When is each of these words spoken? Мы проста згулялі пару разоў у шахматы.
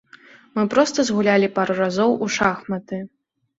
Мы 0.55 0.63
проста 0.73 1.05
згулялі 1.09 1.51
пару 1.59 1.77
разоў 1.83 2.19
у 2.25 2.33
шахматы. 2.39 3.03